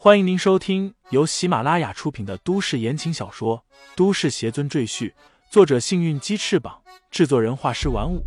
[0.00, 3.64] 欢迎您收听由喜马拉雅出品的都市言情小说
[3.96, 5.10] 《都市邪尊赘婿》，
[5.50, 8.24] 作者：幸运鸡翅膀，制作人：画师玩五。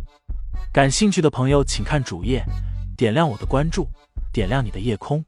[0.70, 2.44] 感兴趣的朋友，请看主页，
[2.94, 3.88] 点亮我的关注，
[4.34, 5.24] 点亮你的夜空。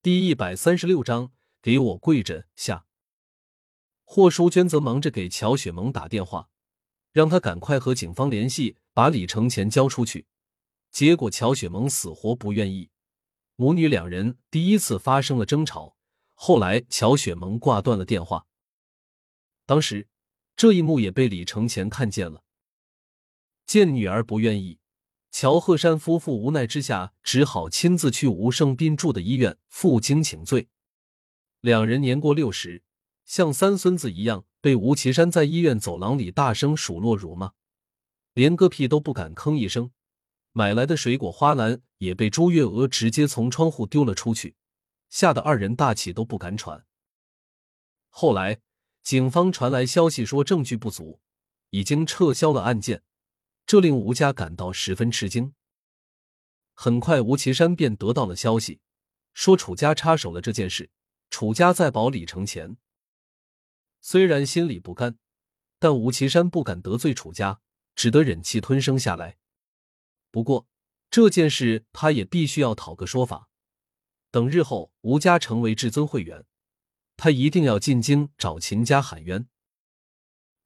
[0.00, 2.86] 第一百三十六章，给我跪着下。
[4.06, 6.48] 霍淑娟则忙着给乔雪萌打电话。
[7.16, 10.26] 让他赶快和警方联系，把李承前交出去。
[10.90, 12.90] 结果乔雪萌死活不愿意，
[13.54, 15.96] 母女两人第一次发生了争吵。
[16.34, 18.44] 后来乔雪萌挂断了电话。
[19.64, 20.08] 当时
[20.56, 22.44] 这一幕也被李承前看见了。
[23.64, 24.78] 见女儿不愿意，
[25.30, 30.68] 乔鹤山夫妇无奈之下只好亲自去吴胜斌住的医院负荆请罪。
[31.62, 32.82] 两人年过六十，
[33.26, 34.46] 像三孙子一样。
[34.62, 37.52] 被吴奇山在医院走廊里大声数落辱骂，
[38.32, 39.92] 连个屁都不敢吭一声。
[40.50, 44.56] 买来的水果花篮也被朱月娥直接从窗户丢了出去，
[45.08, 46.84] 吓得二人大气都不敢喘。
[48.08, 48.58] 后来
[49.04, 51.20] 警方传来消息说证据不足，
[51.70, 53.04] 已经撤销了案件，
[53.64, 55.54] 这令吴家感到十分吃惊。
[56.74, 58.80] 很快，吴奇山便得到了消息，
[59.32, 60.90] 说楚家插手了这件事，
[61.30, 62.76] 楚家在保李承前。
[64.08, 65.18] 虽然心里不甘，
[65.80, 67.60] 但吴奇山不敢得罪楚家，
[67.96, 69.36] 只得忍气吞声下来。
[70.30, 70.68] 不过
[71.10, 73.48] 这件事他也必须要讨个说法。
[74.30, 76.44] 等日后吴家成为至尊会员，
[77.16, 79.48] 他一定要进京找秦家喊冤。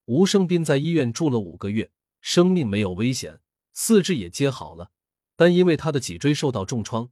[0.04, 3.40] 吴胜斌在医院住了五个月，生命没有危险，
[3.72, 4.90] 四肢也接好了，
[5.34, 7.10] 但因为他的脊椎受到重创，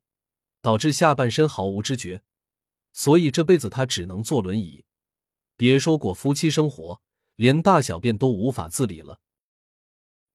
[0.61, 2.23] 导致下半身毫无知觉，
[2.93, 4.85] 所以这辈子他只能坐轮椅。
[5.59, 7.03] 别说过夫妻生活，
[7.35, 9.21] 连大小便都无法自理了。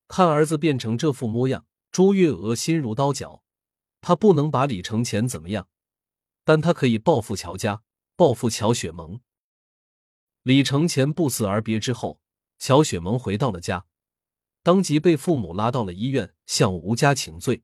[0.09, 3.41] 看儿子变成这副模样，朱月娥心如刀绞。
[4.01, 5.69] 她不能把李承前怎么样，
[6.43, 7.83] 但她可以报复乔家，
[8.17, 9.21] 报复乔雪萌。
[10.41, 12.19] 李承前不辞而别之后，
[12.59, 13.85] 乔雪萌回到了家，
[14.61, 17.63] 当即被父母拉到了医院，向吴家请罪。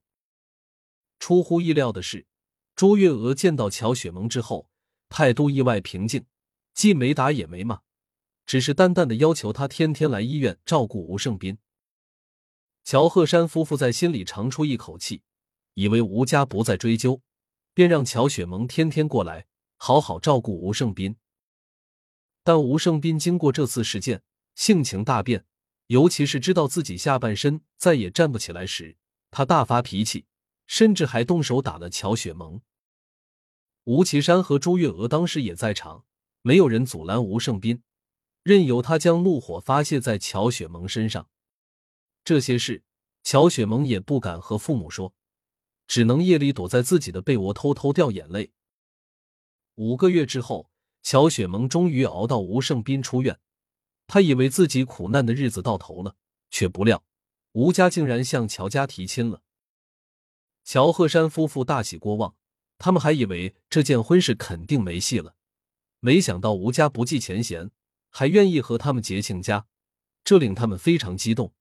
[1.20, 2.26] 出乎意料的是，
[2.74, 4.70] 朱月娥见到乔雪萌之后，
[5.10, 6.26] 态度意外平静。
[6.74, 7.82] 既没打也没骂，
[8.46, 11.58] 只是淡淡的要求他天天来医院照顾吴胜斌。
[12.84, 15.22] 乔鹤山夫妇在心里长出一口气，
[15.76, 17.22] 以为吴家不再追究，
[17.74, 21.16] 便让乔雪萌天天过来好好照顾吴胜斌。
[22.44, 24.24] 但吴胜斌经过这次事件，
[24.56, 25.46] 性情大变，
[25.88, 28.98] 尤其是知道自己下半身再也站不起来时，
[29.30, 30.26] 他大发脾气，
[30.66, 32.62] 甚至还动手打了乔雪萌。
[33.84, 36.06] 吴奇山和朱月娥当时也在场。
[36.42, 37.84] 没有人阻拦吴胜斌，
[38.44, 41.30] 任由他将怒火发泄在乔雪萌身上。
[42.24, 42.84] 这些事，
[43.24, 45.14] 乔雪萌也不敢和父母说，
[45.88, 48.52] 只能夜里躲在自己的被窝偷偷掉眼泪。
[49.76, 50.70] 五个月之后，
[51.02, 53.40] 乔雪萌终于熬到吴胜斌出院。
[54.08, 56.16] 他以为自己苦难的日子到头了，
[56.50, 57.04] 却不料
[57.52, 59.42] 吴家竟然向乔家提亲了。
[60.64, 62.36] 乔鹤山夫妇大喜过望，
[62.78, 65.36] 他们还以为这件婚事肯定没戏了。
[66.00, 67.72] 没想到吴家不计前嫌，
[68.10, 69.68] 还愿意和他们结亲家，
[70.24, 71.54] 这令他们非常激动。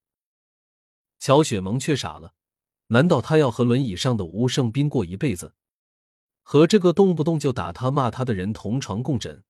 [1.19, 2.33] 乔雪萌却傻了，
[2.87, 5.53] 难道他要和轮椅上的吴胜斌过一辈子，
[6.41, 9.43] 和这个动不动就打他骂他的人同床共枕？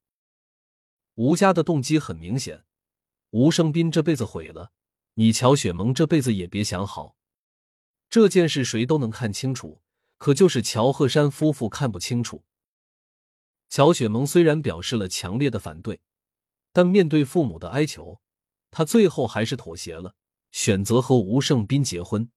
[1.15, 2.65] 吴家的动机很明显，
[3.29, 4.71] 吴胜斌这辈子毁了，
[5.13, 7.15] 你乔雪萌这辈子也别想好。
[8.09, 9.83] 这件事谁都能看清楚，
[10.17, 12.43] 可就是乔鹤山夫妇看不清楚。
[13.69, 16.01] 乔雪萌虽然表示了强烈的反对，
[16.73, 18.19] 但面对父母的哀求，
[18.71, 20.15] 她最后还是妥协了，
[20.51, 22.31] 选择和吴胜斌结婚。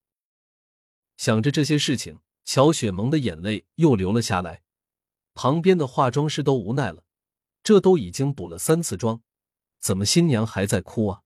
[1.16, 4.62] 想着这些事情，乔雪萌的眼泪又流了下来。
[5.34, 7.04] 旁边的化妆师都无奈了，
[7.62, 9.22] 这都已经补了三次妆，
[9.78, 11.22] 怎么新娘还在哭啊？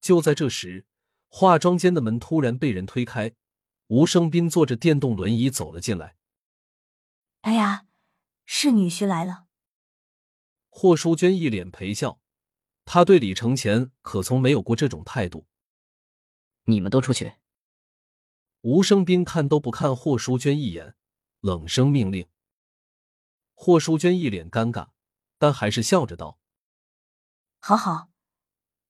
[0.00, 0.86] 就在这时，
[1.26, 3.34] 化妆间的门突然被人推开，
[3.88, 6.14] 吴胜斌坐着电动轮椅走了进来。
[7.40, 7.85] 哎呀！
[8.46, 9.46] 是女婿来了。
[10.70, 12.20] 霍淑娟一脸陪笑，
[12.84, 15.46] 她对李承前可从没有过这种态度。
[16.64, 17.34] 你们都出去。
[18.62, 20.96] 吴生斌看都不看霍淑娟一眼，
[21.40, 22.28] 冷声命令。
[23.54, 24.90] 霍淑娟一脸尴尬，
[25.38, 26.38] 但还是笑着道
[27.58, 28.10] ：“好好，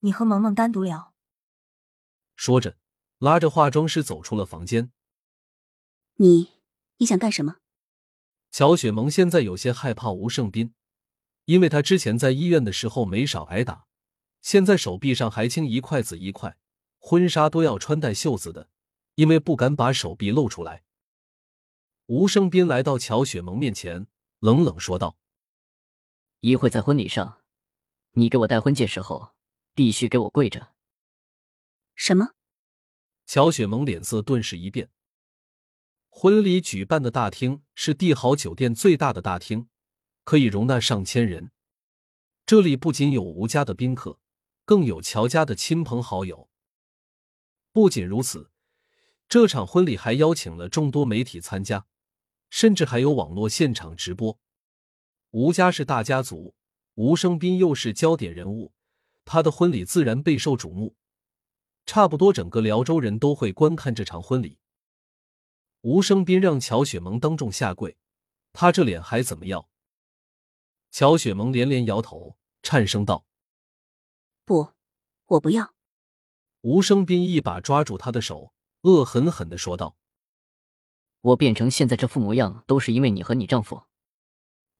[0.00, 1.14] 你和萌萌单独聊。”
[2.34, 2.78] 说着，
[3.18, 4.90] 拉着化妆师走出了房间。
[6.14, 6.52] 你，
[6.96, 7.58] 你想干什么？
[8.56, 10.72] 乔雪萌现在有些害怕吴胜斌，
[11.44, 13.86] 因为他之前在医院的时候没少挨打，
[14.40, 16.56] 现在手臂上还青一块紫一块，
[16.98, 18.70] 婚纱都要穿戴袖子的，
[19.16, 20.84] 因为不敢把手臂露出来。
[22.06, 24.06] 吴胜斌来到乔雪萌面前，
[24.38, 25.18] 冷冷说道
[26.40, 27.42] ：“一会在婚礼上，
[28.12, 29.34] 你给我戴婚戒时候，
[29.74, 30.72] 必须给我跪着。”
[31.94, 32.30] 什么？
[33.26, 34.88] 乔雪萌脸色顿时一变。
[36.18, 39.68] 婚礼举办的大厅是帝豪酒店最大的大厅，
[40.24, 41.50] 可以容纳上千人。
[42.46, 44.18] 这里不仅有吴家的宾客，
[44.64, 46.48] 更有乔家的亲朋好友。
[47.70, 48.50] 不仅如此，
[49.28, 51.84] 这场婚礼还邀请了众多媒体参加，
[52.48, 54.38] 甚至还有网络现场直播。
[55.32, 56.54] 吴家是大家族，
[56.94, 58.72] 吴生斌又是焦点人物，
[59.26, 60.96] 他的婚礼自然备受瞩目。
[61.84, 64.56] 差不多整个辽州人都会观看这场婚礼。
[65.86, 67.96] 吴生斌让乔雪萌当众下跪，
[68.52, 69.70] 他这脸还怎么要？
[70.90, 73.24] 乔雪萌连连摇头，颤声道
[74.44, 74.72] ：“不，
[75.26, 75.76] 我不要。”
[76.62, 79.96] 吴生斌一把抓住他的手，恶狠狠的说道
[81.22, 83.84] ：“我变成现在这副模样，都是因为你和你丈夫，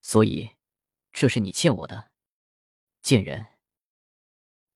[0.01, 0.57] 所以
[1.13, 2.11] 这是你欠我的，
[3.01, 3.45] 贱人。”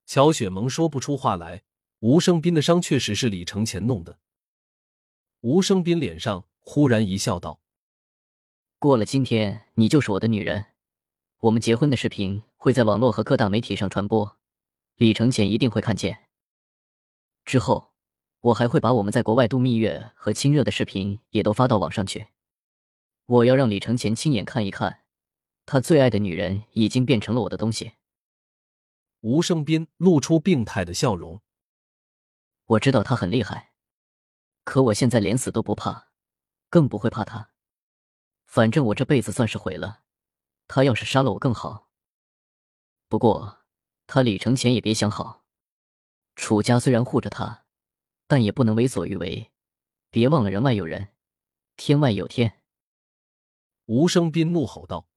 [0.08, 1.66] 乔雪萌说不出话来。
[2.00, 4.18] 吴生斌的伤确实是李承前弄的。
[5.42, 7.60] 吴生斌脸上忽然一笑，道
[8.78, 10.68] ：“过了今天，你就是我的女人。”
[11.42, 14.38] 我们结婚的视频会在网络和各大媒体上传播，
[14.98, 16.30] 李承前一定会看见。
[17.44, 17.92] 之后，
[18.42, 22.28] 我还会把我们在国外度蜜月和亲热的视频也都发到网上去。
[23.26, 25.00] 我要让李承前亲眼看一看，
[25.66, 27.94] 他最爱的女人已经变成了我的东西。
[29.22, 31.42] 吴生斌露出病态的笑容。
[32.66, 33.71] 我知道他很厉害，
[34.72, 36.14] 可我现在连死都不怕，
[36.70, 37.52] 更不会怕他。
[38.46, 40.04] 反正我这辈子算是毁了。
[40.66, 41.90] 他要是杀了我更好。
[43.10, 43.66] 不过，
[44.08, 45.44] 他李承前也别想好。
[46.38, 47.66] 楚家虽然护着他，
[48.28, 49.52] 但也不能为所欲为。
[50.10, 51.10] 别忘了人外有人，
[51.76, 52.62] 天外有天。
[53.88, 55.10] 吴生斌怒吼道：“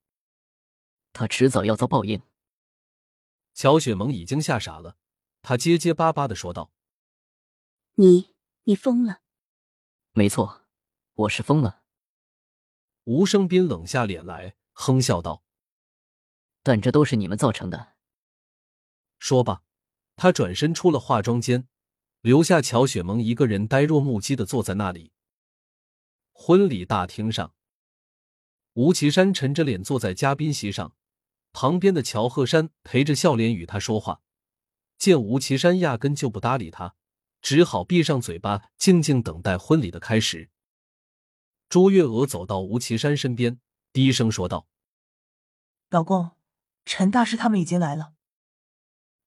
[1.15, 2.21] 他迟早要遭报应。”
[3.55, 4.97] 乔雪萌已经吓傻了，
[5.43, 6.73] 他结结巴巴的说道
[7.95, 8.35] ：“你，
[8.65, 9.21] 你疯了
[10.16, 10.62] ？”“没错，
[11.14, 11.82] 我是疯了。”
[13.02, 15.43] 吴生斌冷下脸来，哼笑道。
[16.62, 17.94] 但这都是你们造成的。
[19.19, 19.64] 说罢，
[20.14, 21.66] 他转身出了化妆间，
[22.20, 25.11] 留下乔雪萌一个人呆若木鸡的坐在那里。
[26.32, 27.52] 婚礼大厅上，
[28.75, 30.94] 吴奇山沉着脸坐在嘉宾席上，
[31.52, 34.22] 旁边的乔鹤山陪着笑脸与他说话。
[34.96, 36.94] 见吴奇山压根就不搭理他，
[37.44, 40.49] 只好闭上嘴巴，静静等待婚礼的开始。
[41.69, 43.61] 朱月娥走到吴奇山身边，
[43.93, 44.67] 低声说道
[45.91, 46.31] ：“老公。”
[46.87, 48.14] 陈大师他们已经来了。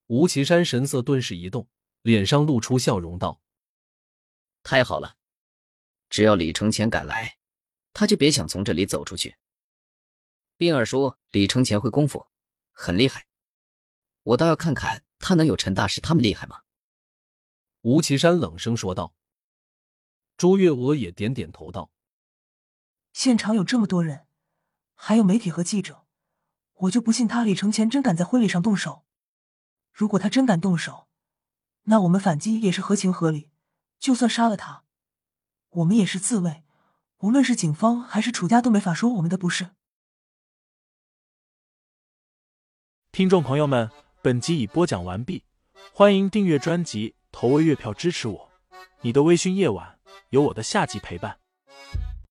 [0.07, 1.69] 吴奇山神色顿时一动，
[2.01, 3.39] 脸上露出笑容，道
[4.63, 5.17] ：“太好了，
[6.09, 7.37] 只要李承前敢来，
[7.93, 9.35] 他就别想从这里走出去。
[10.57, 12.25] 冰儿说李承前会功夫，
[12.71, 13.27] 很厉害，
[14.23, 16.61] 我倒要看看他能有陈大师他们厉害吗？”
[17.87, 19.13] 吴奇山冷声说道。
[20.35, 21.89] 朱月娥也点点头道
[23.13, 24.27] ：“现场有这么多人，
[24.93, 26.05] 还有媒体和记者。”
[26.79, 29.05] 我就不信他李承前真敢在婚礼上动手。
[29.93, 31.07] 如果他真敢动手，
[31.83, 33.51] 那我们反击也是合情合理。
[33.97, 34.83] 就算杀了他，
[35.69, 36.65] 我们也是自卫。
[37.19, 39.69] 无论是警方还是楚家都没法说我们的不是。
[43.13, 43.89] 听众朋友们，
[44.21, 45.45] 本集已播讲完毕，
[45.94, 48.49] 欢迎订阅专辑，投喂月票支持我。
[49.01, 49.99] 你的微醺夜晚，
[50.31, 51.37] 有我的下集陪伴。